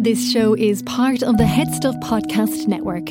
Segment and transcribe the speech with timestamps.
[0.00, 3.08] This show is part of the Headstuff Podcast Network.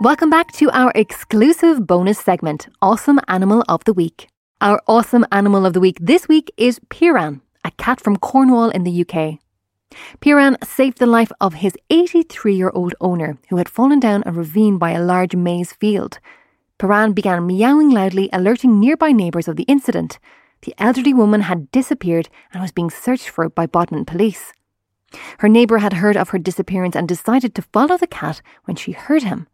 [0.00, 4.28] Welcome back to our exclusive bonus segment, Awesome Animal of the Week.
[4.60, 8.84] Our awesome animal of the week this week is Piran, a cat from Cornwall in
[8.84, 9.38] the UK.
[10.20, 14.32] Piran saved the life of his 83 year old owner who had fallen down a
[14.32, 16.18] ravine by a large maize field.
[16.78, 20.18] Piran began meowing loudly, alerting nearby neighbours of the incident.
[20.62, 24.52] The elderly woman had disappeared and was being searched for by Bodmin police.
[25.38, 28.92] Her neighbour had heard of her disappearance and decided to follow the cat when she
[28.92, 29.46] heard him.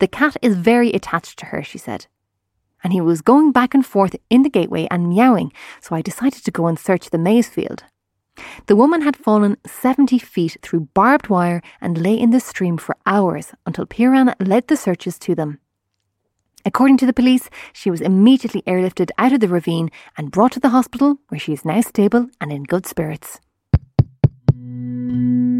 [0.00, 2.06] The cat is very attached to her, she said.
[2.82, 6.44] And he was going back and forth in the gateway and meowing, so I decided
[6.44, 7.84] to go and search the maize field.
[8.66, 12.96] The woman had fallen 70 feet through barbed wire and lay in the stream for
[13.06, 15.58] hours until Piran led the searches to them.
[16.64, 20.60] According to the police, she was immediately airlifted out of the ravine and brought to
[20.60, 23.40] the hospital, where she is now stable and in good spirits.